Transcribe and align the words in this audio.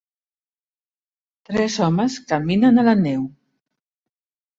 tres 1.49 1.75
homes 1.87 2.15
caminen 2.31 2.85
a 2.85 2.87
la 2.89 2.95
neu. 3.03 3.29